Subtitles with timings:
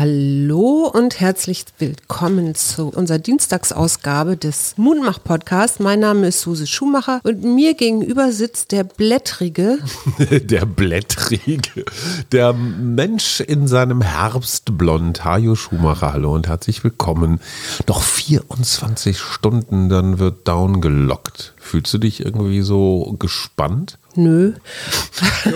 [0.00, 5.78] Hallo und herzlich willkommen zu unserer Dienstagsausgabe des Mundmach-Podcasts.
[5.78, 9.76] Mein Name ist Suse Schumacher und mir gegenüber sitzt der Blättrige.
[10.30, 11.84] der Blättrige.
[12.32, 15.22] Der Mensch in seinem Herbstblond.
[15.26, 17.38] Hajo Schumacher, hallo und herzlich willkommen.
[17.86, 21.52] Noch 24 Stunden, dann wird down gelockt.
[21.70, 23.96] Fühlst du dich irgendwie so gespannt?
[24.16, 24.54] Nö.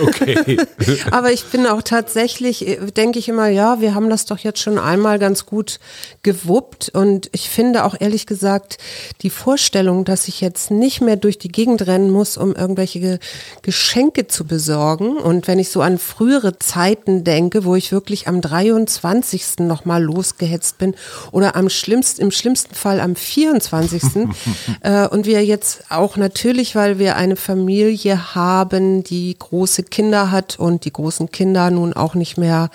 [0.01, 0.57] Okay.
[1.11, 4.59] Aber ich bin auch tatsächlich, äh, denke ich immer, ja, wir haben das doch jetzt
[4.59, 5.79] schon einmal ganz gut
[6.23, 6.89] gewuppt.
[6.89, 8.77] Und ich finde auch ehrlich gesagt,
[9.21, 13.19] die Vorstellung, dass ich jetzt nicht mehr durch die Gegend rennen muss, um irgendwelche
[13.61, 15.17] Geschenke zu besorgen.
[15.17, 19.59] Und wenn ich so an frühere Zeiten denke, wo ich wirklich am 23.
[19.59, 20.95] nochmal losgehetzt bin
[21.31, 24.03] oder am schlimmsten, im schlimmsten Fall am 24.
[24.81, 30.59] äh, und wir jetzt auch natürlich, weil wir eine Familie haben, die große Kinder hat
[30.59, 32.69] und die großen Kinder nun auch nicht mehr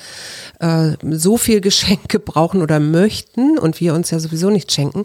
[0.59, 5.05] äh, so viel Geschenke brauchen oder möchten und wir uns ja sowieso nicht schenken,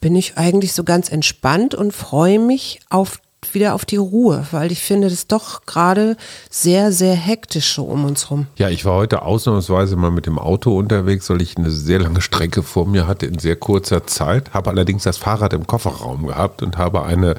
[0.00, 3.20] bin ich eigentlich so ganz entspannt und freue mich auf
[3.52, 6.16] wieder auf die Ruhe, weil ich finde das doch gerade
[6.50, 8.46] sehr, sehr hektisch so um uns rum.
[8.56, 12.20] Ja, ich war heute ausnahmsweise mal mit dem Auto unterwegs, weil ich eine sehr lange
[12.20, 16.62] Strecke vor mir hatte in sehr kurzer Zeit, habe allerdings das Fahrrad im Kofferraum gehabt
[16.62, 17.36] und habe eine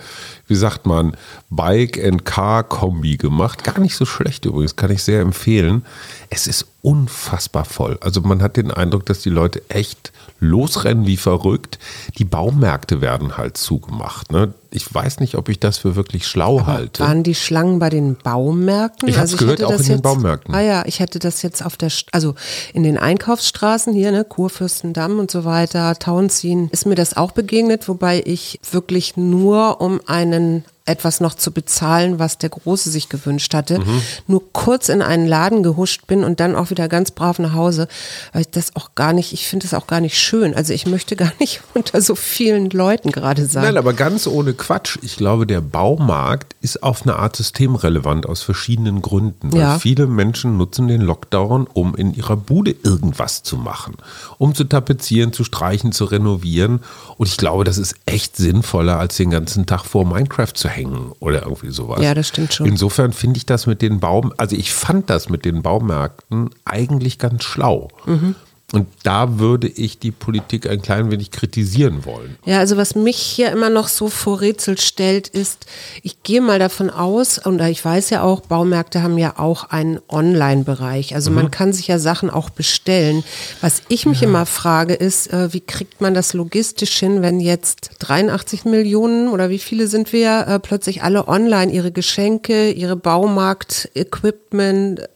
[0.52, 1.16] wie sagt man,
[1.49, 3.63] Bike-and-Car-Kombi gemacht.
[3.63, 5.86] Gar nicht so schlecht übrigens, kann ich sehr empfehlen.
[6.30, 7.97] Es ist unfassbar voll.
[8.01, 11.77] Also man hat den Eindruck, dass die Leute echt losrennen wie verrückt.
[12.17, 14.31] Die Baumärkte werden halt zugemacht.
[14.31, 14.53] Ne?
[14.71, 17.03] Ich weiß nicht, ob ich das für wirklich schlau Aber halte.
[17.03, 19.07] Waren die Schlangen bei den Baumärkten?
[19.07, 20.55] Ich habe Also gehört, auch in das den jetzt- Baumärkten.
[20.55, 22.33] Ah ja, ich hätte das jetzt auf der, also
[22.73, 27.87] in den Einkaufsstraßen hier, ne, Kurfürstendamm und so weiter, Tauenziehen, ist mir das auch begegnet,
[27.87, 33.53] wobei ich wirklich nur um einen etwas noch zu bezahlen, was der Große sich gewünscht
[33.53, 34.02] hatte, Mhm.
[34.27, 37.87] nur kurz in einen Laden gehuscht bin und dann auch wieder ganz brav nach Hause,
[38.33, 40.53] weil ich das auch gar nicht, ich finde das auch gar nicht schön.
[40.53, 43.63] Also ich möchte gar nicht unter so vielen Leuten gerade sein.
[43.63, 44.97] Nein, aber ganz ohne Quatsch.
[45.02, 49.52] Ich glaube, der Baumarkt ist auf eine Art systemrelevant aus verschiedenen Gründen.
[49.53, 49.79] Weil Ja.
[49.79, 53.95] viele Menschen nutzen den Lockdown, um in ihrer Bude irgendwas zu machen.
[54.37, 56.81] Um zu tapezieren, zu streichen, zu renovieren.
[57.17, 60.80] Und ich glaube, das ist echt sinnvoller, als den ganzen Tag vor Minecraft zu hängen
[61.19, 62.02] oder irgendwie sowas.
[62.02, 62.67] Ja, das stimmt schon.
[62.67, 67.19] Insofern finde ich das mit den Baum, also ich fand das mit den Baumärkten eigentlich
[67.19, 67.89] ganz schlau.
[68.05, 68.36] Mhm.
[68.73, 72.37] Und da würde ich die Politik ein klein wenig kritisieren wollen.
[72.45, 75.65] Ja, also was mich hier immer noch so vor Rätsel stellt, ist,
[76.04, 79.99] ich gehe mal davon aus, und ich weiß ja auch, Baumärkte haben ja auch einen
[80.08, 81.15] Online-Bereich.
[81.15, 81.36] Also Mhm.
[81.36, 83.26] man kann sich ja Sachen auch bestellen.
[83.59, 87.92] Was ich mich immer frage, ist, äh, wie kriegt man das logistisch hin, wenn jetzt
[87.99, 94.99] 83 Millionen oder wie viele sind wir, äh, plötzlich alle online ihre Geschenke, ihre Baumarkt-Equipment,
[94.99, 95.08] äh,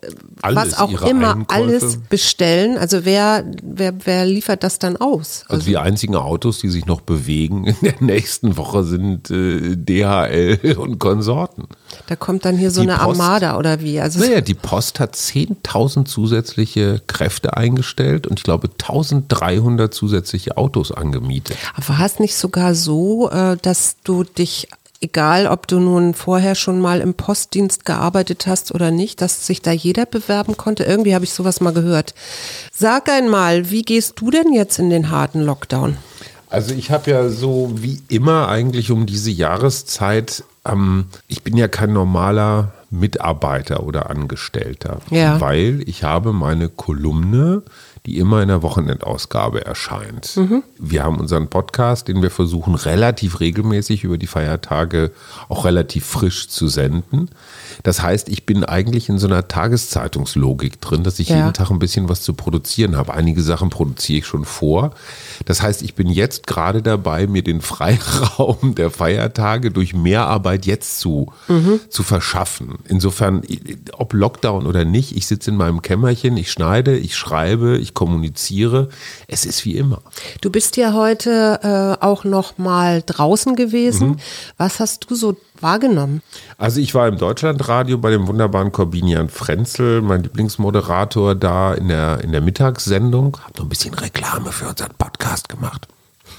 [0.41, 1.61] was auch immer, Einkäufe.
[1.61, 2.77] alles bestellen.
[2.77, 5.45] Also wer, wer, wer liefert das dann aus?
[5.47, 10.75] Also die einzigen Autos, die sich noch bewegen in der nächsten Woche sind äh, DHL
[10.77, 11.63] und Konsorten.
[12.07, 13.99] Da kommt dann hier so Die eine Post- Armada oder wie?
[13.99, 20.91] Also Naja, die Post hat 10.000 zusätzliche Kräfte eingestellt und ich glaube 1.300 zusätzliche Autos
[20.91, 21.57] angemietet.
[21.75, 24.67] aber war es nicht sogar so, äh, dass du dich,
[25.01, 29.61] egal ob du nun vorher schon mal im Postdienst gearbeitet hast oder nicht, dass sich
[29.61, 30.83] da jeder bewerben konnte?
[30.83, 32.13] Irgendwie habe ich sowas mal gehört.
[32.71, 35.97] Sag einmal, wie gehst du denn jetzt in den harten Lockdown?
[36.49, 41.67] Also ich habe ja so wie immer eigentlich um diese Jahreszeit, ähm, ich bin ja
[41.67, 45.41] kein normaler Mitarbeiter oder Angestellter, Ja.
[45.41, 47.63] weil ich habe meine Kolumne,
[48.05, 50.39] die immer in der Wochenendausgabe erscheint.
[50.77, 55.11] Wir haben unseren Podcast, den wir versuchen relativ regelmäßig über die Feiertage
[55.49, 57.29] auch relativ frisch zu senden.
[57.83, 61.37] Das heißt, ich bin eigentlich in so einer Tageszeitungslogik drin, dass ich Ja.
[61.37, 63.13] jeden Tag ein bisschen was zu produzieren habe.
[63.13, 64.91] Einige Sachen produziere ich schon vor.
[65.45, 70.99] Das heißt, ich bin jetzt gerade dabei, mir den Freiraum der Feiertage durch Mehrarbeit jetzt
[70.99, 71.33] zu,
[71.89, 72.75] zu verschaffen.
[72.87, 73.41] Insofern,
[73.93, 78.89] ob Lockdown oder nicht, ich sitze in meinem Kämmerchen, ich schneide, ich schreibe, ich kommuniziere.
[79.27, 80.03] Es ist wie immer.
[80.41, 84.21] Du bist ja heute äh, auch noch mal draußen gewesen.
[84.57, 86.21] Was hast du so wahrgenommen?
[86.59, 92.21] Also ich war im Deutschlandradio bei dem wunderbaren Corbinian Frenzel, mein Lieblingsmoderator da in der,
[92.21, 93.37] in der Mittagssendung.
[93.43, 95.87] Hab noch ein bisschen Reklame für unseren Podcast gemacht.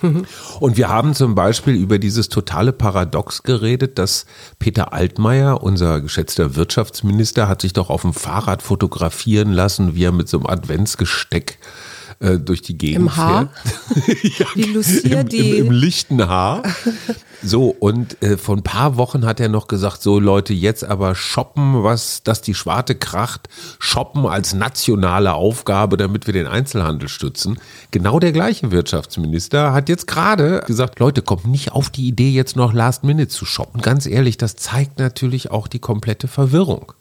[0.61, 4.27] Und wir haben zum Beispiel über dieses totale Paradox geredet, dass
[4.59, 10.13] Peter Altmaier, unser geschätzter Wirtschaftsminister, hat sich doch auf dem Fahrrad fotografieren lassen, wie er
[10.13, 13.49] mit so einem Adventsgesteck äh, durch die Gegend Im Haar?
[13.93, 14.49] fährt.
[14.57, 16.63] Die Lucia, Im, die- im, Im lichten Haar.
[17.43, 21.15] So, und äh, vor ein paar Wochen hat er noch gesagt, so Leute, jetzt aber
[21.15, 23.49] shoppen, was, dass die Schwarte kracht,
[23.79, 27.59] shoppen als nationale Aufgabe, damit wir den Einzelhandel stützen.
[27.91, 32.57] Genau der gleiche Wirtschaftsminister hat jetzt gerade gesagt, Leute, kommt nicht auf die Idee, jetzt
[32.57, 33.83] noch Last Minute zu shoppen.
[33.83, 36.93] Ganz ehrlich, das zeigt natürlich auch die komplette Verwirrung.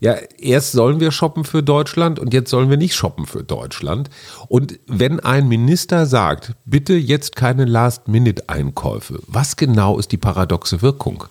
[0.00, 4.10] Ja, erst sollen wir shoppen für Deutschland und jetzt sollen wir nicht shoppen für Deutschland.
[4.48, 11.24] Und wenn ein Minister sagt, bitte jetzt keine Last-Minute-Einkäufe, was genau ist die paradoxe Wirkung?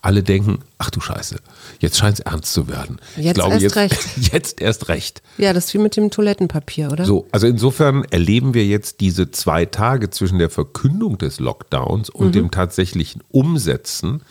[0.00, 1.36] Alle denken, ach du Scheiße,
[1.78, 2.98] jetzt scheint es ernst zu werden.
[3.16, 4.08] ich Jetzt glaube, erst jetzt, recht.
[4.32, 5.22] jetzt erst recht.
[5.38, 7.04] Ja, das ist wie mit dem Toilettenpapier, oder?
[7.04, 12.34] So, also insofern erleben wir jetzt diese zwei Tage zwischen der Verkündung des Lockdowns und
[12.34, 14.22] dem tatsächlichen Umsetzen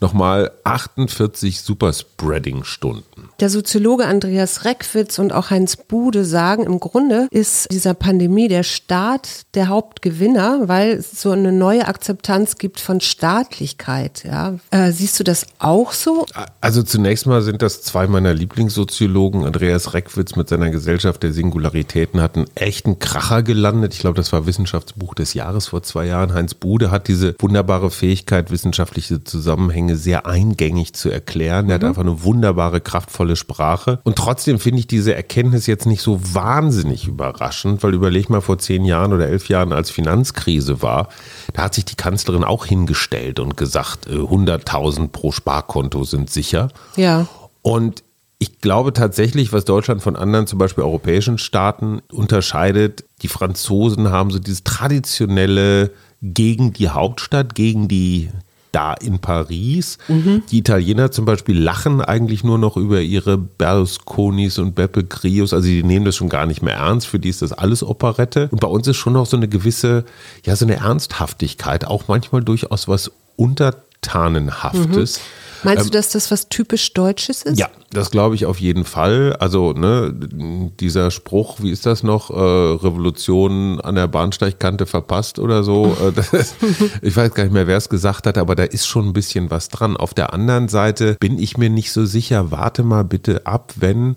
[0.00, 3.28] nochmal 48 Superspreading-Stunden.
[3.38, 8.64] Der Soziologe Andreas Reckwitz und auch Heinz Bude sagen, im Grunde ist dieser Pandemie der
[8.64, 14.24] Staat der Hauptgewinner, weil es so eine neue Akzeptanz gibt von Staatlichkeit.
[14.24, 14.56] Ja.
[14.72, 15.99] Äh, siehst du das auch so?
[16.60, 19.44] Also zunächst mal sind das zwei meiner Lieblingssoziologen.
[19.44, 23.94] Andreas Reckwitz mit seiner Gesellschaft der Singularitäten hat einen echten Kracher gelandet.
[23.94, 26.32] Ich glaube, das war Wissenschaftsbuch des Jahres vor zwei Jahren.
[26.32, 31.68] Heinz Bude hat diese wunderbare Fähigkeit, wissenschaftliche Zusammenhänge sehr eingängig zu erklären.
[31.68, 34.00] Er hat einfach eine wunderbare, kraftvolle Sprache.
[34.04, 38.58] Und trotzdem finde ich diese Erkenntnis jetzt nicht so wahnsinnig überraschend, weil überleg mal vor
[38.58, 41.08] zehn Jahren oder elf Jahren, als Finanzkrise war,
[41.52, 46.68] da hat sich die Kanzlerin auch hingestellt und gesagt, äh, 100.000 pro Sparkonto sind sicher.
[46.96, 47.26] Ja.
[47.62, 48.02] Und
[48.38, 54.30] ich glaube tatsächlich, was Deutschland von anderen, zum Beispiel europäischen Staaten unterscheidet, die Franzosen haben
[54.30, 55.90] so dieses traditionelle
[56.22, 58.30] gegen die Hauptstadt, gegen die
[58.72, 59.98] da in Paris.
[60.50, 65.66] Die Italiener zum Beispiel lachen eigentlich nur noch über ihre Berlusconis und Beppe Grios, also
[65.66, 68.48] die nehmen das schon gar nicht mehr ernst, für die ist das alles Operette.
[68.50, 70.04] Und bei uns ist schon noch so eine gewisse,
[70.44, 75.20] ja, so eine Ernsthaftigkeit, auch manchmal durchaus was Untertanenhaftes.
[75.62, 77.58] Meinst du, dass das was typisch Deutsches ist?
[77.58, 79.36] Ja, das glaube ich auf jeden Fall.
[79.38, 80.14] Also, ne,
[80.80, 82.30] dieser Spruch, wie ist das noch?
[82.30, 85.96] Äh, Revolution an der Bahnsteigkante verpasst oder so.
[86.00, 86.54] Äh, das
[87.02, 89.50] ich weiß gar nicht mehr, wer es gesagt hat, aber da ist schon ein bisschen
[89.50, 89.96] was dran.
[89.96, 92.50] Auf der anderen Seite bin ich mir nicht so sicher.
[92.50, 94.16] Warte mal bitte ab, wenn.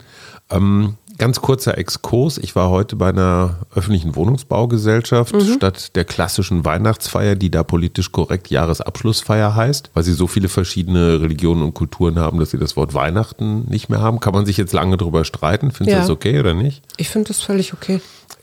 [0.50, 2.38] Ähm, Ganz kurzer Exkurs.
[2.38, 8.50] Ich war heute bei einer öffentlichen Wohnungsbaugesellschaft statt der klassischen Weihnachtsfeier, die da politisch korrekt
[8.50, 12.94] Jahresabschlussfeier heißt, weil sie so viele verschiedene Religionen und Kulturen haben, dass sie das Wort
[12.94, 14.20] Weihnachten nicht mehr haben.
[14.20, 15.72] Kann man sich jetzt lange drüber streiten.
[15.72, 16.00] Findest du Ja.
[16.02, 16.84] das okay oder nicht?
[16.98, 18.02] Ich finde das völlig okay.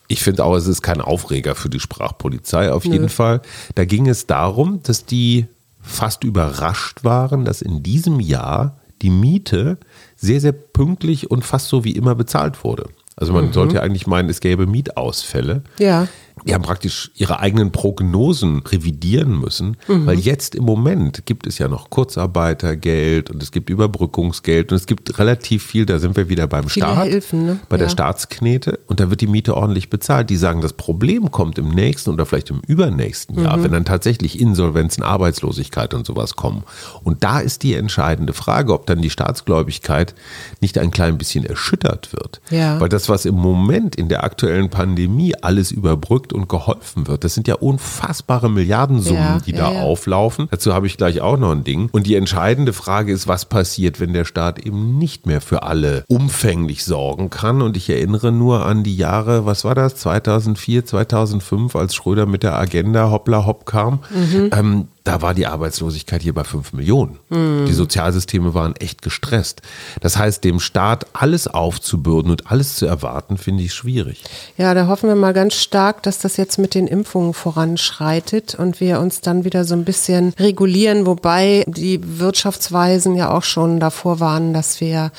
[0.08, 3.42] Ich finde auch, es ist kein Aufreger für die Sprachpolizei auf jeden Fall.
[3.74, 5.48] Da ging es darum, dass die
[5.82, 9.78] fast überrascht waren, dass in diesem Jahr die Miete
[10.20, 12.84] sehr, sehr pünktlich und fast so wie immer bezahlt wurde.
[13.17, 15.62] Also man sollte ja eigentlich meinen, es gäbe Mietausfälle.
[15.78, 16.08] Ja.
[16.46, 21.68] Die haben praktisch ihre eigenen Prognosen revidieren müssen, weil jetzt im Moment gibt es ja
[21.68, 26.46] noch Kurzarbeitergeld und es gibt Überbrückungsgeld und es gibt relativ viel, da sind wir wieder
[26.46, 27.60] beim Viele Staat, Hilfen, ne?
[27.68, 27.90] bei der Ja.
[27.90, 30.30] Staatsknete und da wird die Miete ordentlich bezahlt.
[30.30, 34.40] Die sagen, das Problem kommt im nächsten oder vielleicht im übernächsten Jahr, wenn dann tatsächlich
[34.40, 36.64] Insolvenzen, Arbeitslosigkeit und sowas kommen.
[37.02, 40.14] Und da ist die entscheidende Frage, ob dann die Staatsgläubigkeit
[40.60, 42.40] nicht ein klein bisschen erschüttert wird.
[42.50, 42.80] Ja.
[42.80, 47.34] Weil das, was im Moment in der aktuellen Pandemie alles überbrückt und geholfen wird, das
[47.34, 49.80] sind ja unfassbare Milliardensummen, Ja, die ja, da ja.
[49.82, 50.49] auflaufen.
[50.50, 51.88] Dazu habe ich gleich auch noch ein Ding.
[51.92, 56.04] Und die entscheidende Frage ist, was passiert, wenn der Staat eben nicht mehr für alle
[56.08, 57.62] umfänglich sorgen kann?
[57.62, 62.42] Und ich erinnere nur an die Jahre, was war das, 2004, 2005, als Schröder mit
[62.42, 64.00] der Agenda hoppla hopp kam.
[64.10, 64.50] Mhm.
[64.52, 67.19] Ähm, da war die Arbeitslosigkeit hier bei 5 Millionen.
[67.31, 67.67] Mhm.
[67.67, 69.61] Die Sozialsysteme waren echt gestresst.
[70.00, 74.23] Das heißt, dem Staat alles aufzubürden und alles zu erwarten, finde ich schwierig.
[74.57, 78.79] Ja, da hoffen wir mal ganz stark, dass das jetzt mit den Impfungen voranschreitet und
[78.79, 84.21] wir uns dann wieder so ein bisschen regulieren, wobei die Wirtschaftsweisen ja auch schon davor
[84.21, 85.11] warnen, dass wir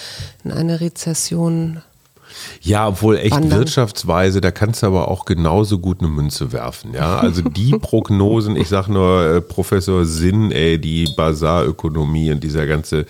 [0.45, 1.81] in eine Rezession
[2.61, 3.59] Ja, obwohl echt Wandern.
[3.59, 6.93] Wirtschaftsweise, da kannst du aber auch genauso gut eine Münze werfen.
[6.93, 12.67] Ja, also die Prognosen, ich sag nur äh, Professor Sinn, ey, die Basarökonomie und dieser
[12.67, 13.05] ganze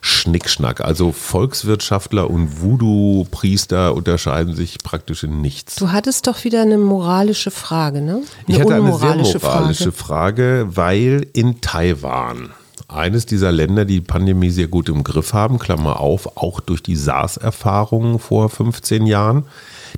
[0.00, 0.80] Schnickschnack.
[0.80, 5.76] Also Volkswirtschaftler und Voodoo-Priester unterscheiden sich praktisch in nichts.
[5.76, 8.22] Du hattest doch wieder eine moralische Frage, ne?
[8.46, 12.50] Ich hatte eine sehr moralische Frage, weil in Taiwan,
[12.88, 16.82] eines dieser Länder, die die Pandemie sehr gut im Griff haben, Klammer auf, auch durch
[16.82, 19.44] die SARS-Erfahrungen vor 15 Jahren,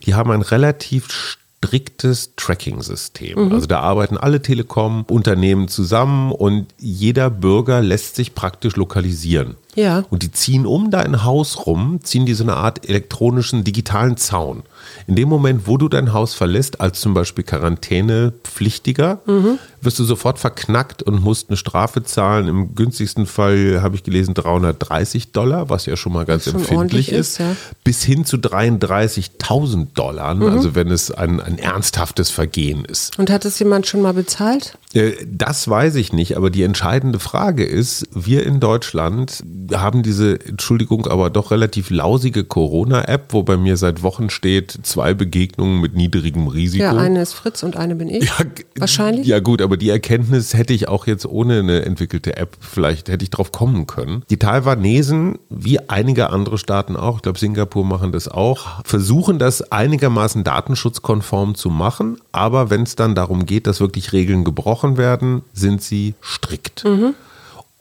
[0.04, 3.52] die haben ein relativ striktes Tracking-System.
[3.52, 9.57] Also da arbeiten alle Telekom-Unternehmen zusammen und jeder Bürger lässt sich praktisch lokalisieren.
[9.75, 10.04] Ja.
[10.11, 14.62] Und die ziehen um dein Haus rum, ziehen die so eine Art elektronischen digitalen Zaun.
[15.09, 19.59] In dem Moment, wo du dein Haus verlässt, als zum Beispiel Quarantänepflichtiger, mhm.
[19.80, 22.49] Wirst du sofort verknackt und musst eine Strafe zahlen.
[22.49, 27.32] Im günstigsten Fall habe ich gelesen 330 Dollar, was ja schon mal ganz empfindlich ist,
[27.32, 27.56] ist ja.
[27.85, 30.47] bis hin zu 33.000 Dollar, mhm.
[30.47, 33.18] also wenn es ein, ein ernsthaftes Vergehen ist.
[33.18, 34.76] Und hat es jemand schon mal bezahlt?
[34.94, 40.40] Äh, das weiß ich nicht, aber die entscheidende Frage ist, wir in Deutschland haben diese,
[40.44, 45.94] Entschuldigung, aber doch relativ lausige Corona-App, wo bei mir seit Wochen steht, zwei Begegnungen mit
[45.94, 46.85] niedrigem Risiko.
[46.85, 48.25] Ja, eine ist Fritz und eine bin ich.
[48.25, 48.44] Ja,
[48.76, 49.26] Wahrscheinlich.
[49.26, 53.22] Ja gut, aber die Erkenntnis hätte ich auch jetzt ohne eine entwickelte App, vielleicht hätte
[53.22, 54.22] ich drauf kommen können.
[54.30, 59.70] Die Taiwanesen, wie einige andere Staaten auch, ich glaube Singapur machen das auch, versuchen das
[59.70, 65.42] einigermaßen datenschutzkonform zu machen, aber wenn es dann darum geht, dass wirklich Regeln gebrochen werden,
[65.52, 66.87] sind sie strikt.
[66.87, 67.12] Mhm.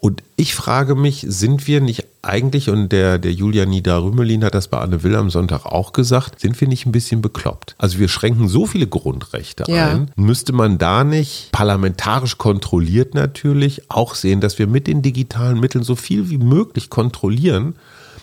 [0.00, 4.68] Und ich frage mich, sind wir nicht eigentlich, und der, der Julian Nieder-Rümelin hat das
[4.68, 7.74] bei Anne Will am Sonntag auch gesagt, sind wir nicht ein bisschen bekloppt?
[7.78, 9.88] Also wir schränken so viele Grundrechte ja.
[9.88, 10.12] ein.
[10.14, 15.82] Müsste man da nicht parlamentarisch kontrolliert natürlich auch sehen, dass wir mit den digitalen Mitteln
[15.82, 17.74] so viel wie möglich kontrollieren,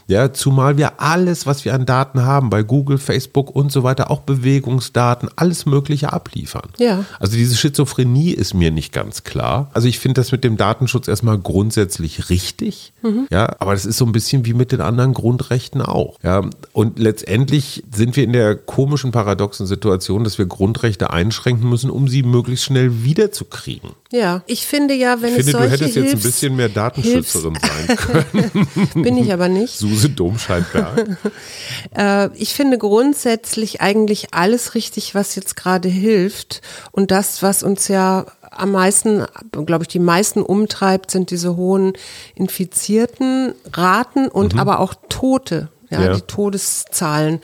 [0.08, 4.12] ja, zumal wir alles, was wir an Daten haben, bei Google, Facebook und so weiter,
[4.12, 6.70] auch Bewegungsdaten, alles Mögliche abliefern.
[6.78, 7.06] Ja.
[7.20, 9.70] Also diese Schizophrenie ist mir nicht ganz klar.
[9.74, 12.94] Also ich finde das mit dem Datenschutz erstmal grundsätzlich richtig.
[13.02, 13.28] Mhm.
[13.32, 16.20] Ja, aber das ist so ein bisschen wie mit den anderen Grundrechten auch.
[16.22, 21.90] Ja, und letztendlich sind wir in der komischen, paradoxen Situation, dass wir Grundrechte einschränken müssen,
[21.90, 23.92] um sie möglichst schnell wiederzukriegen.
[24.16, 26.56] Ja, ich finde ja, wenn ich es finde, solche du hättest Hilfs jetzt ein bisschen
[26.56, 28.68] mehr Datenschützerin sein können.
[29.04, 29.78] Bin ich aber nicht.
[29.78, 31.18] Suse Domscheit-Berg.
[31.98, 36.62] äh, ich finde grundsätzlich eigentlich alles richtig, was jetzt gerade hilft.
[36.94, 41.92] Und das, was uns ja am meisten, glaube ich, die meisten umtreibt, sind diese hohen
[42.36, 44.60] infizierten Raten und mhm.
[44.62, 45.68] aber auch Tote
[46.02, 46.16] ja, ja.
[46.16, 47.40] die Todeszahlen.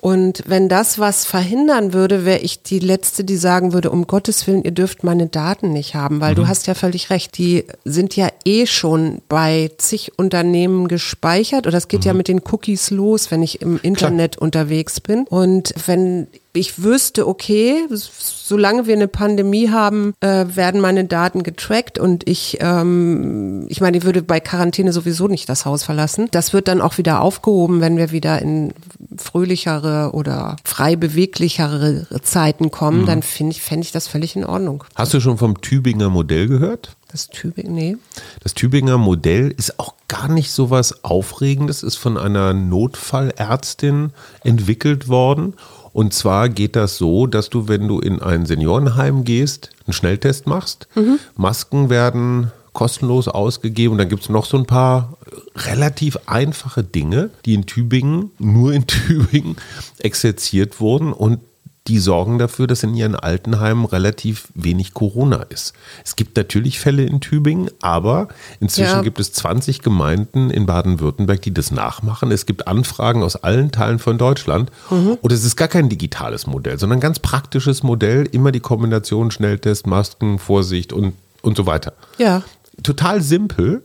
[0.00, 4.46] Und wenn das was verhindern würde, wäre ich die Letzte, die sagen würde, um Gottes
[4.48, 6.36] Willen, ihr dürft meine Daten nicht haben, weil mhm.
[6.36, 11.78] du hast ja völlig recht, die sind ja eh schon bei zig Unternehmen gespeichert oder
[11.78, 12.06] es geht mhm.
[12.06, 14.42] ja mit den Cookies los, wenn ich im Internet Klar.
[14.42, 15.24] unterwegs bin.
[15.28, 21.98] Und wenn ich wüsste, okay, solange wir eine Pandemie haben, äh, werden meine Daten getrackt
[21.98, 26.28] und ich, ähm, ich meine, ich würde bei Quarantäne sowieso nicht das Haus verlassen.
[26.30, 28.74] Das wird dann auch wieder aufgehoben, wenn wir wieder in
[29.16, 33.02] fröhlichere oder frei beweglichere Zeiten kommen.
[33.02, 33.06] Mhm.
[33.06, 34.84] Dann finde ich, fände ich das völlig in Ordnung.
[34.94, 36.96] Hast du schon vom Tübinger Modell gehört?
[37.10, 37.96] Das Tübingen, nee.
[38.42, 44.12] Das Tübinger Modell ist auch gar nicht so was Aufregendes, ist von einer Notfallärztin
[44.44, 45.54] entwickelt worden
[45.92, 50.46] und zwar geht das so, dass du, wenn du in ein Seniorenheim gehst, einen Schnelltest
[50.46, 50.88] machst.
[50.94, 51.18] Mhm.
[51.36, 55.18] Masken werden kostenlos ausgegeben und dann gibt es noch so ein paar
[55.54, 59.56] relativ einfache Dinge, die in Tübingen, nur in Tübingen
[59.98, 61.40] exerziert wurden und
[61.88, 65.72] die sorgen dafür, dass in ihren Altenheimen relativ wenig Corona ist.
[66.04, 68.28] Es gibt natürlich Fälle in Tübingen, aber
[68.60, 69.02] inzwischen ja.
[69.02, 72.30] gibt es 20 Gemeinden in Baden-Württemberg, die das nachmachen.
[72.30, 75.18] Es gibt Anfragen aus allen Teilen von Deutschland mhm.
[75.20, 79.32] und es ist gar kein digitales Modell, sondern ein ganz praktisches Modell, immer die Kombination
[79.32, 81.94] Schnelltest, Masken, Vorsicht und, und so weiter.
[82.18, 82.42] Ja.
[82.84, 83.82] Total simpel,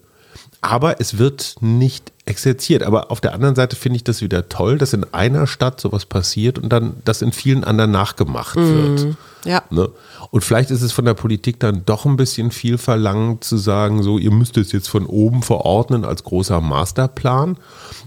[0.61, 2.83] aber es wird nicht exerziert.
[2.83, 6.05] Aber auf der anderen Seite finde ich das wieder toll, dass in einer Stadt sowas
[6.05, 9.05] passiert und dann das in vielen anderen nachgemacht wird.
[9.05, 9.63] Mm, ja.
[9.69, 9.89] Ne?
[10.31, 14.03] Und vielleicht ist es von der Politik dann doch ein bisschen viel verlangt zu sagen,
[14.03, 17.57] so, ihr müsst es jetzt von oben verordnen als großer Masterplan.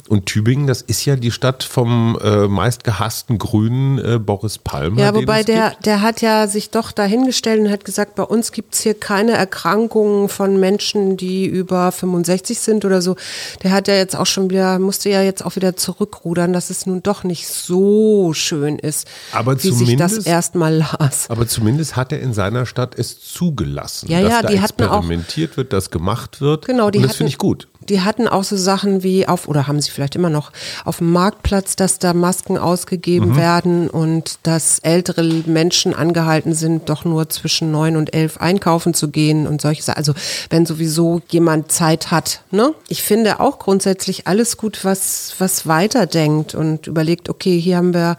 [0.08, 5.00] Und Tübingen, das ist ja die Stadt vom äh, meistgehassten Grünen äh, Boris Palmer.
[5.00, 8.74] Ja, wobei der, der hat ja sich doch dahingestellt und hat gesagt, bei uns gibt
[8.74, 13.14] es hier keine Erkrankungen von Menschen, die über 65 sind oder so.
[13.62, 16.86] Der hat ja jetzt auch schon wieder, musste ja jetzt auch wieder zurückrudern, dass es
[16.86, 21.28] nun doch nicht so schön ist, aber wie sich das erstmal las.
[21.28, 25.72] Aber zumindest hat er in seiner Stadt es zugelassen, ja, dass ja, da experimentiert wird,
[25.72, 26.66] dass gemacht wird.
[26.66, 29.66] Genau, die und das finde ich gut die hatten auch so Sachen wie auf, oder
[29.66, 30.52] haben sie vielleicht immer noch,
[30.84, 33.36] auf dem Marktplatz, dass da Masken ausgegeben mhm.
[33.36, 39.10] werden und dass ältere Menschen angehalten sind, doch nur zwischen neun und elf einkaufen zu
[39.10, 39.98] gehen und solche Sachen.
[39.98, 40.14] Also
[40.48, 42.42] wenn sowieso jemand Zeit hat.
[42.52, 42.72] Ne?
[42.88, 48.16] Ich finde auch grundsätzlich alles gut, was, was weiterdenkt und überlegt, okay, hier haben wir,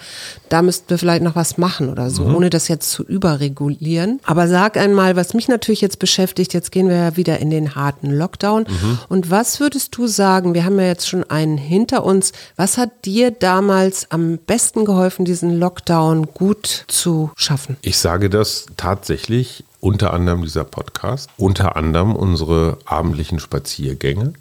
[0.51, 2.36] da müssten wir vielleicht noch was machen oder so, mhm.
[2.36, 4.20] ohne das jetzt zu überregulieren.
[4.25, 7.75] Aber sag einmal, was mich natürlich jetzt beschäftigt, jetzt gehen wir ja wieder in den
[7.75, 8.65] harten Lockdown.
[8.67, 9.00] Mhm.
[9.08, 13.05] Und was würdest du sagen, wir haben ja jetzt schon einen hinter uns, was hat
[13.05, 17.77] dir damals am besten geholfen, diesen Lockdown gut zu schaffen?
[17.81, 24.34] Ich sage das tatsächlich unter anderem dieser Podcast, unter anderem unsere abendlichen Spaziergänge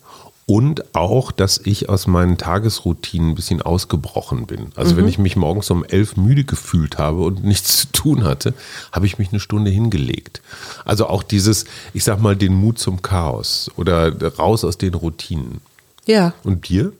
[0.50, 4.72] und auch, dass ich aus meinen Tagesroutinen ein bisschen ausgebrochen bin.
[4.74, 4.96] Also mhm.
[4.98, 8.54] wenn ich mich morgens um elf müde gefühlt habe und nichts zu tun hatte,
[8.90, 10.42] habe ich mich eine Stunde hingelegt.
[10.84, 15.60] Also auch dieses, ich sag mal, den Mut zum Chaos oder raus aus den Routinen.
[16.06, 16.34] Ja.
[16.42, 16.92] Und dir?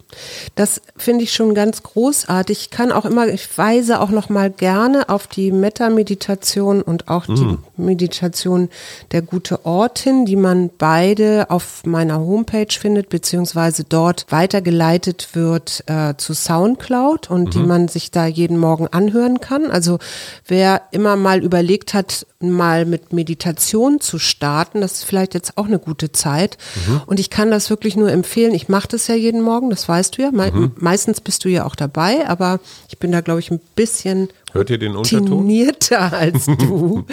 [0.55, 2.59] Das finde ich schon ganz großartig.
[2.61, 7.29] Ich kann auch immer, ich weise auch noch mal gerne auf die Metta-Meditation und auch
[7.29, 7.35] mm.
[7.35, 8.69] die Meditation
[9.13, 15.85] der gute Ort hin, die man beide auf meiner Homepage findet, beziehungsweise dort weitergeleitet wird
[15.87, 17.51] äh, zu Soundcloud und mhm.
[17.51, 19.71] die man sich da jeden Morgen anhören kann.
[19.71, 19.99] Also
[20.47, 25.67] wer immer mal überlegt hat, mal mit Meditation zu starten, das ist vielleicht jetzt auch
[25.67, 26.57] eine gute Zeit.
[26.87, 27.03] Mhm.
[27.07, 28.55] Und ich kann das wirklich nur empfehlen.
[28.55, 30.31] Ich mache das ja jeden Morgen, das weißt du ja.
[30.31, 30.73] Me mhm.
[30.77, 34.71] Meistens bist du ja auch dabei, aber ich bin da, glaube ich, ein bisschen Hört
[34.71, 35.29] ihr den Unterton?
[36.13, 37.05] als du.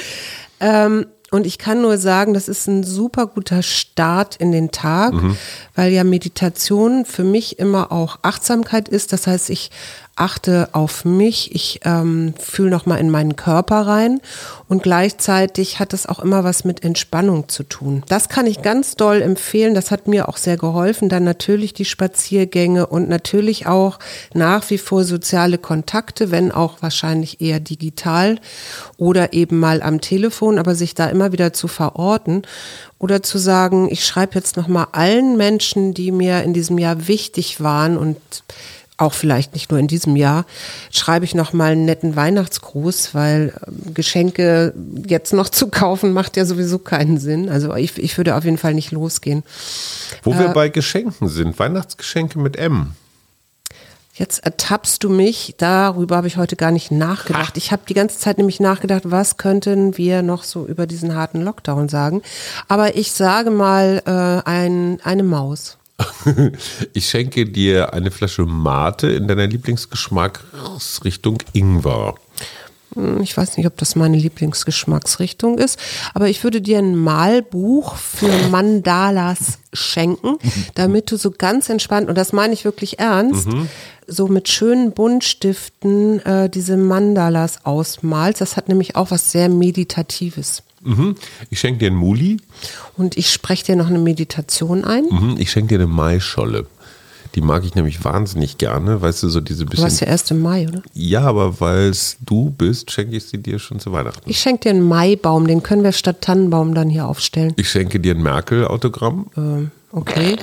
[0.60, 5.14] ähm, und ich kann nur sagen, das ist ein super guter Start in den Tag,
[5.14, 5.36] mhm.
[5.76, 9.12] weil ja Meditation für mich immer auch Achtsamkeit ist.
[9.12, 9.70] Das heißt, ich
[10.18, 14.20] achte auf mich, ich ähm, fühle nochmal in meinen Körper rein
[14.68, 18.04] und gleichzeitig hat es auch immer was mit Entspannung zu tun.
[18.08, 21.10] Das kann ich ganz doll empfehlen, das hat mir auch sehr geholfen.
[21.10, 24.00] Dann natürlich die Spaziergänge und natürlich auch
[24.34, 28.40] nach wie vor soziale Kontakte, wenn auch wahrscheinlich eher digital
[28.98, 32.42] oder eben mal am Telefon, aber sich da immer wieder zu verorten
[33.00, 37.62] oder zu sagen, ich schreibe jetzt nochmal allen Menschen, die mir in diesem Jahr wichtig
[37.62, 38.18] waren und
[38.98, 40.46] auch vielleicht nicht nur in diesem Jahr,
[40.92, 44.74] schreibe ich noch mal einen netten Weihnachtsgruß, weil ähm, Geschenke
[45.06, 47.50] jetzt noch zu kaufen macht ja sowieso keinen Sinn.
[47.50, 49.44] Also ich, ich würde auf jeden Fall nicht losgehen.
[50.24, 52.94] Wo äh, wir bei Geschenken sind, Weihnachtsgeschenke mit M.
[54.18, 57.56] Jetzt ertappst du mich, darüber habe ich heute gar nicht nachgedacht.
[57.56, 61.44] Ich habe die ganze Zeit nämlich nachgedacht, was könnten wir noch so über diesen harten
[61.44, 62.24] Lockdown sagen.
[62.68, 65.78] Aber ich sage mal äh, ein, eine Maus.
[66.94, 72.16] Ich schenke dir eine Flasche Mate in deiner Lieblingsgeschmacksrichtung Ingwer.
[72.96, 75.80] Hm, ich weiß nicht, ob das meine Lieblingsgeschmacksrichtung ist,
[76.14, 80.38] aber ich würde dir ein Malbuch für Mandalas schenken,
[80.76, 83.68] damit du so ganz entspannt, und das meine ich wirklich ernst, mhm.
[84.08, 88.42] so mit schönen Buntstiften äh, diese Mandalas ausmalst.
[88.42, 90.64] Das hat nämlich auch was sehr Meditatives.
[90.88, 91.16] Mhm.
[91.50, 92.38] Ich schenke dir einen Muli.
[92.96, 95.06] Und ich spreche dir noch eine Meditation ein.
[95.10, 95.36] Mhm.
[95.38, 96.66] Ich schenke dir eine Maischolle.
[97.36, 99.84] Die mag ich nämlich wahnsinnig gerne, weißt du, so diese bisschen.
[99.86, 100.82] Du warst ja erst im Mai, oder?
[100.94, 104.28] Ja, aber weil es du bist, schenke ich sie dir schon zu Weihnachten.
[104.28, 107.54] Ich schenke dir einen Maibaum, den können wir statt Tannenbaum dann hier aufstellen.
[107.58, 109.28] Ich schenke dir ein Merkel-Autogramm.
[109.38, 110.38] Ähm, okay.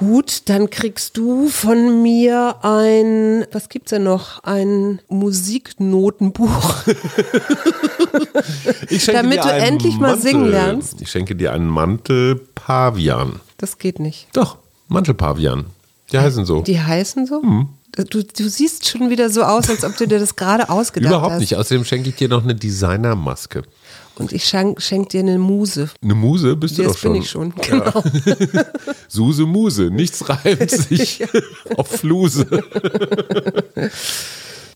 [0.00, 4.42] Gut, dann kriegst du von mir ein, was gibt's denn noch?
[4.44, 6.48] Ein Musiknotenbuch.
[9.12, 10.22] Damit du endlich mal Mantel.
[10.22, 11.02] singen lernst.
[11.02, 13.40] Ich schenke dir einen Mantel Pavian.
[13.58, 14.28] Das geht nicht.
[14.32, 14.56] Doch,
[14.88, 15.66] Mantel Pavian.
[16.12, 16.62] Die heißen so.
[16.62, 17.42] Die heißen so?
[17.42, 17.68] Mhm.
[17.94, 21.24] Du, du, siehst schon wieder so aus, als ob du dir das gerade ausgedacht Überhaupt
[21.24, 21.26] hast.
[21.26, 21.56] Überhaupt nicht.
[21.56, 23.64] Außerdem schenke ich dir noch eine Designermaske.
[24.20, 25.88] Und ich schenke schenk dir eine Muse.
[26.02, 27.12] Eine Muse bist du das doch schon.
[27.14, 28.04] bin ich schon, genau.
[28.54, 28.66] Ja.
[29.08, 31.24] Suse Muse, nichts reimt sich
[31.74, 32.46] auf Fluse.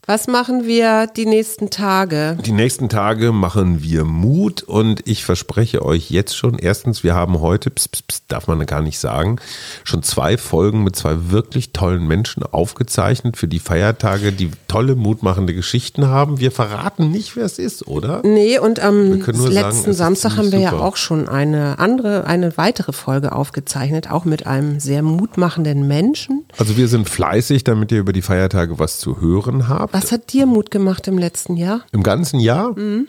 [0.07, 2.37] Was machen wir die nächsten Tage?
[2.45, 7.41] Die nächsten Tage machen wir Mut und ich verspreche euch jetzt schon, erstens, wir haben
[7.41, 9.37] heute, pss, pss, pss, darf man gar nicht sagen,
[9.83, 15.55] schon zwei Folgen mit zwei wirklich tollen Menschen aufgezeichnet für die Feiertage, die tolle, mutmachende
[15.55, 16.39] Geschichten haben.
[16.39, 18.21] Wir verraten nicht, wer es ist, oder?
[18.25, 20.77] Nee, und am letzten sagen, Samstag haben wir super.
[20.77, 26.45] ja auch schon eine andere, eine weitere Folge aufgezeichnet, auch mit einem sehr mutmachenden Menschen.
[26.59, 29.94] Also wir sind fleißig, damit ihr über die Feiertage was zu hören habt.
[29.95, 31.83] Was hat dir Mut gemacht im letzten Jahr?
[31.93, 32.77] Im ganzen Jahr?
[32.77, 33.07] Mhm.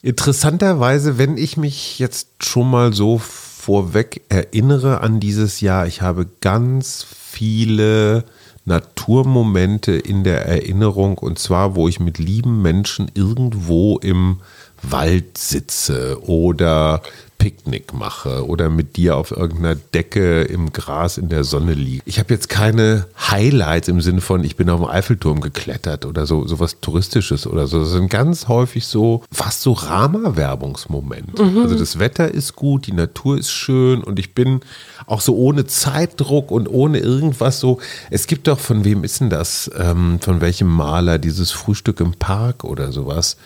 [0.00, 6.28] Interessanterweise, wenn ich mich jetzt schon mal so vorweg erinnere an dieses Jahr, ich habe
[6.40, 8.22] ganz viele
[8.64, 14.38] Naturmomente in der Erinnerung und zwar, wo ich mit lieben Menschen irgendwo im
[14.82, 17.02] Wald sitze oder
[17.38, 22.02] Picknick mache oder mit dir auf irgendeiner Decke im Gras in der Sonne liege.
[22.06, 26.26] Ich habe jetzt keine Highlights im Sinne von, ich bin auf dem Eiffelturm geklettert oder
[26.26, 27.80] so sowas Touristisches oder so.
[27.80, 31.42] Das sind ganz häufig so fast so Rama-Werbungsmomente.
[31.42, 31.62] Mhm.
[31.62, 34.60] Also das Wetter ist gut, die Natur ist schön und ich bin
[35.06, 37.78] auch so ohne Zeitdruck und ohne irgendwas so.
[38.10, 39.70] Es gibt doch, von wem ist denn das?
[39.76, 43.36] Ähm, von welchem Maler dieses Frühstück im Park oder sowas?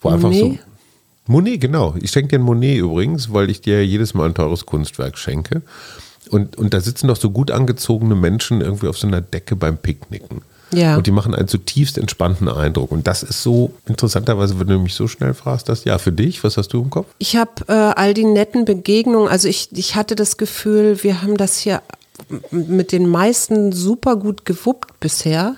[0.00, 0.40] Wo einfach nee.
[0.40, 0.58] so
[1.28, 1.94] Monet, genau.
[2.00, 5.62] Ich schenke dir ein Monet übrigens, weil ich dir jedes Mal ein teures Kunstwerk schenke.
[6.30, 9.76] Und, und da sitzen doch so gut angezogene Menschen irgendwie auf so einer Decke beim
[9.76, 10.42] Picknicken.
[10.72, 10.96] Ja.
[10.96, 12.92] Und die machen einen zutiefst entspannten Eindruck.
[12.92, 16.44] Und das ist so interessanterweise, wenn du mich so schnell fragst, das ja für dich,
[16.44, 17.06] was hast du im Kopf?
[17.18, 21.36] Ich habe äh, all die netten Begegnungen, also ich, ich hatte das Gefühl, wir haben
[21.36, 21.82] das hier
[22.50, 25.56] mit den meisten super gut gewuppt bisher.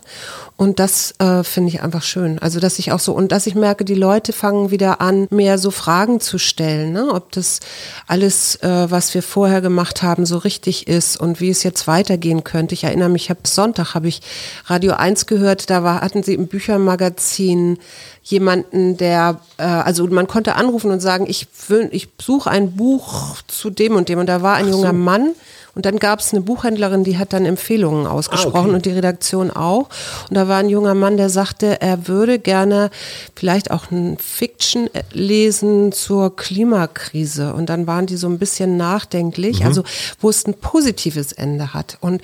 [0.56, 2.38] Und das äh, finde ich einfach schön.
[2.38, 5.56] Also, dass ich auch so, und dass ich merke, die Leute fangen wieder an, mehr
[5.56, 7.14] so Fragen zu stellen, ne?
[7.14, 7.60] ob das
[8.06, 12.44] alles, äh, was wir vorher gemacht haben, so richtig ist und wie es jetzt weitergehen
[12.44, 12.74] könnte.
[12.74, 14.20] Ich erinnere mich, ich habe Sonntag habe ich
[14.66, 17.78] Radio 1 gehört, da war, hatten sie im Büchermagazin
[18.22, 23.36] jemanden, der, äh, also man konnte anrufen und sagen, ich, will, ich suche ein Buch
[23.48, 24.18] zu dem und dem.
[24.18, 25.34] Und da war ein junger Mann,
[25.74, 28.74] und dann gab es eine Buchhändlerin, die hat dann Empfehlungen ausgesprochen ah, okay.
[28.74, 29.88] und die Redaktion auch.
[30.28, 32.90] Und da war ein junger Mann, der sagte, er würde gerne
[33.36, 37.54] vielleicht auch ein Fiction lesen zur Klimakrise.
[37.54, 39.66] Und dann waren die so ein bisschen nachdenklich, mhm.
[39.66, 39.84] also
[40.20, 41.98] wo es ein positives Ende hat.
[42.00, 42.22] Und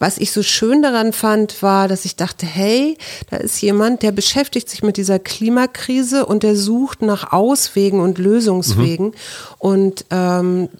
[0.00, 2.96] was ich so schön daran fand, war, dass ich dachte, hey,
[3.28, 8.16] da ist jemand, der beschäftigt sich mit dieser Klimakrise und der sucht nach Auswegen und
[8.16, 9.08] Lösungswegen.
[9.08, 9.14] Mhm.
[9.58, 10.70] Und ähm,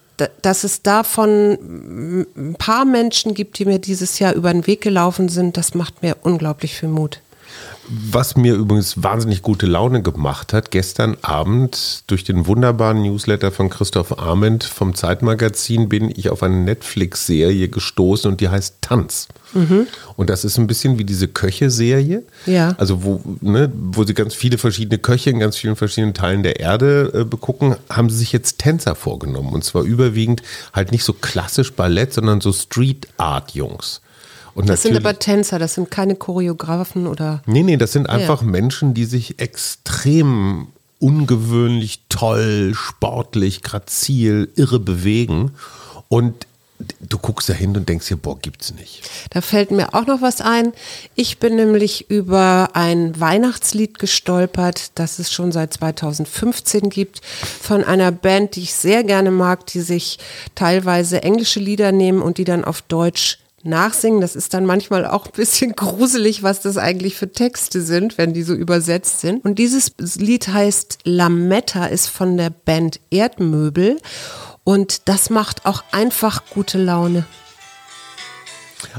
[0.43, 5.29] dass es davon ein paar Menschen gibt, die mir dieses Jahr über den Weg gelaufen
[5.29, 7.21] sind, das macht mir unglaublich viel Mut.
[7.89, 13.69] Was mir übrigens wahnsinnig gute Laune gemacht hat, gestern Abend durch den wunderbaren Newsletter von
[13.69, 19.27] Christoph Arment vom Zeitmagazin bin ich auf eine Netflix-Serie gestoßen und die heißt Tanz.
[19.55, 19.89] Mhm.
[20.17, 22.23] Und das ist ein bisschen wie diese Köche-Serie.
[22.47, 22.75] Ja.
[22.79, 26.61] Also, wo, ne, wo sie ganz viele verschiedene Köche in ganz vielen verschiedenen Teilen der
[26.61, 29.53] Erde äh, begucken, haben sie sich jetzt Tänzer vorgenommen.
[29.53, 34.01] Und zwar überwiegend halt nicht so klassisch Ballett, sondern so Street-Art-Jungs.
[34.55, 37.43] Und das sind aber Tänzer, das sind keine Choreografen oder.
[37.47, 38.49] Nee, nee, das sind einfach ja.
[38.49, 45.53] Menschen, die sich extrem ungewöhnlich toll, sportlich, grazil, irre bewegen.
[46.09, 46.47] Und
[47.01, 49.09] du guckst da hin und denkst dir, boah, gibt's nicht.
[49.31, 50.73] Da fällt mir auch noch was ein.
[51.15, 58.13] Ich bin nämlich über ein Weihnachtslied gestolpert, das es schon seit 2015 gibt, von einer
[58.13, 60.19] Band, die ich sehr gerne mag, die sich
[60.55, 64.20] teilweise englische Lieder nehmen und die dann auf Deutsch nachsingen.
[64.20, 68.33] Das ist dann manchmal auch ein bisschen gruselig, was das eigentlich für Texte sind, wenn
[68.33, 69.44] die so übersetzt sind.
[69.44, 73.99] Und dieses Lied heißt Lametta, ist von der Band Erdmöbel.
[74.64, 77.25] Und das macht auch einfach gute Laune.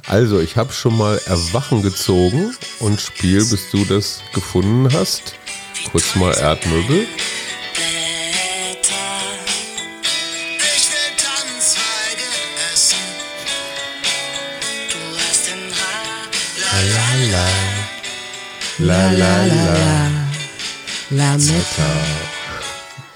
[0.07, 5.35] Also, ich habe schon mal Erwachen gezogen und spiel, bis du das gefunden hast.
[5.91, 7.07] Kurz mal Erdmöbel.
[18.81, 20.09] La la la
[21.11, 21.91] Lametta.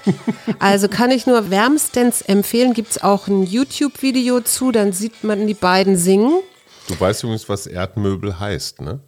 [0.60, 5.48] Also kann ich nur wärmstens empfehlen, gibt es auch ein YouTube-Video zu, dann sieht man
[5.48, 6.42] die beiden singen.
[6.86, 9.00] Du weißt übrigens, was Erdmöbel heißt, ne?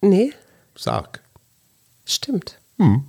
[0.00, 0.32] Nee.
[0.76, 1.24] Sag.
[2.04, 2.60] Stimmt.
[2.78, 3.02] Hm.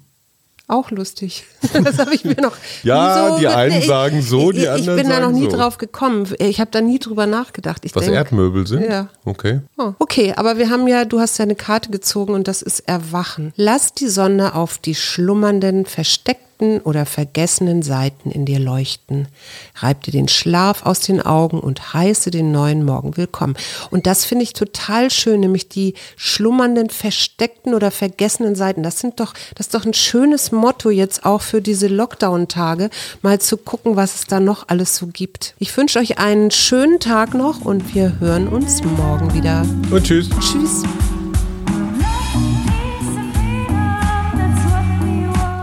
[0.69, 1.45] Auch lustig.
[1.73, 2.55] Das habe ich mir noch.
[2.83, 5.01] ja, so die einen sagen so, die ich, anderen sagen so.
[5.01, 5.57] Ich bin da noch nie so.
[5.57, 6.27] drauf gekommen.
[6.37, 7.85] Ich habe da nie drüber nachgedacht.
[7.85, 8.89] Ich Was denk, Erdmöbel sind?
[8.89, 9.09] Ja.
[9.25, 9.61] Okay.
[9.77, 12.81] Oh, okay, aber wir haben ja, du hast ja eine Karte gezogen und das ist
[12.81, 13.51] Erwachen.
[13.55, 19.27] Lass die Sonne auf die schlummernden, versteckten versteckten oder vergessenen Seiten in dir leuchten.
[19.75, 23.55] Reib dir den Schlaf aus den Augen und heiße den neuen Morgen willkommen.
[23.91, 28.83] Und das finde ich total schön, nämlich die schlummernden, versteckten oder vergessenen Seiten.
[28.83, 32.89] Das sind doch, das ist doch ein schönes Motto jetzt auch für diese Lockdown-Tage,
[33.21, 35.55] mal zu gucken, was es da noch alles so gibt.
[35.59, 39.65] Ich wünsche euch einen schönen Tag noch und wir hören uns morgen wieder.
[39.91, 40.29] Und tschüss.
[40.39, 40.83] Tschüss.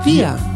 [0.05, 0.56] Wir.